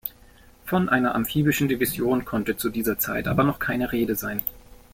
[0.65, 4.41] Von einer amphibischen Division konnte zu dieser Zeit aber noch keine Rede sein.